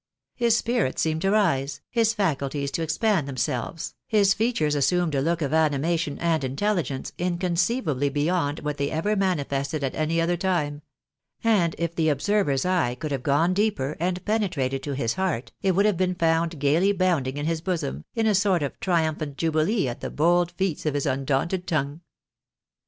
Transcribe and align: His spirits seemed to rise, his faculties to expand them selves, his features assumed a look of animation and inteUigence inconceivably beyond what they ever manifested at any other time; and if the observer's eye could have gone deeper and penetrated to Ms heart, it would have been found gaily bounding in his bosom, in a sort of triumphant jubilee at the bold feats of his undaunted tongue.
His 0.33 0.57
spirits 0.57 0.99
seemed 0.99 1.21
to 1.21 1.29
rise, 1.29 1.79
his 1.91 2.15
faculties 2.15 2.71
to 2.71 2.81
expand 2.81 3.27
them 3.27 3.37
selves, 3.37 3.93
his 4.07 4.33
features 4.33 4.73
assumed 4.73 5.13
a 5.13 5.21
look 5.21 5.43
of 5.43 5.53
animation 5.53 6.17
and 6.17 6.41
inteUigence 6.41 7.11
inconceivably 7.19 8.09
beyond 8.09 8.61
what 8.61 8.77
they 8.77 8.89
ever 8.89 9.15
manifested 9.15 9.83
at 9.83 9.93
any 9.93 10.19
other 10.19 10.35
time; 10.37 10.81
and 11.43 11.75
if 11.77 11.93
the 11.93 12.09
observer's 12.09 12.65
eye 12.65 12.95
could 12.95 13.11
have 13.11 13.21
gone 13.21 13.53
deeper 13.53 13.95
and 13.99 14.25
penetrated 14.25 14.81
to 14.81 14.97
Ms 14.97 15.13
heart, 15.13 15.51
it 15.61 15.73
would 15.73 15.85
have 15.85 15.97
been 15.97 16.15
found 16.15 16.57
gaily 16.59 16.93
bounding 16.93 17.37
in 17.37 17.45
his 17.45 17.61
bosom, 17.61 18.03
in 18.15 18.25
a 18.25 18.33
sort 18.33 18.63
of 18.63 18.79
triumphant 18.79 19.37
jubilee 19.37 19.87
at 19.87 20.01
the 20.01 20.09
bold 20.09 20.49
feats 20.53 20.87
of 20.87 20.95
his 20.95 21.05
undaunted 21.05 21.67
tongue. 21.67 22.01